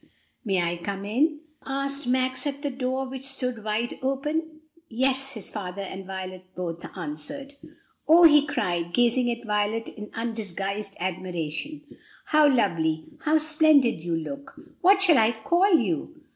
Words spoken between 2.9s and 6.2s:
which stood wide open. "Yes," his father and